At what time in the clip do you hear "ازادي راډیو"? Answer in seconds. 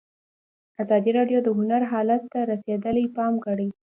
0.83-1.39